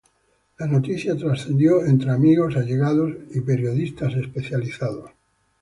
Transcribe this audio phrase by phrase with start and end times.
[0.57, 5.11] La noticia trascendió entre amigos, allegados y periodistas especializados.